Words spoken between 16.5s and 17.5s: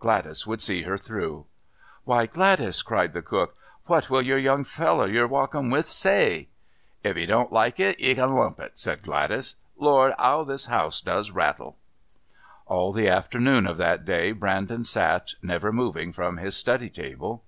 study table.